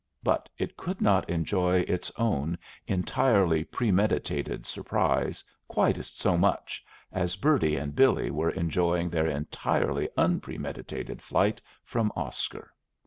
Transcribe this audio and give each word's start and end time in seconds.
But 0.23 0.49
it 0.57 0.77
could 0.77 0.99
not 0.99 1.29
enjoy 1.29 1.81
its 1.81 2.11
own 2.17 2.57
entirely 2.87 3.63
premeditated 3.63 4.65
surprise 4.65 5.43
quite 5.67 6.03
so 6.03 6.35
much 6.39 6.83
as 7.11 7.35
Bertie 7.35 7.75
and 7.75 7.95
Billy 7.95 8.31
were 8.31 8.49
enjoying 8.49 9.11
their 9.11 9.27
entirely 9.27 10.09
unpremeditated 10.17 11.21
flight 11.21 11.61
from 11.83 12.11
Oscar. 12.15 12.73